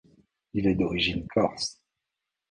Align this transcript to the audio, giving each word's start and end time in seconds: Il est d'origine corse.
Il 0.55 0.65
est 0.65 0.73
d'origine 0.73 1.27
corse. 1.27 1.79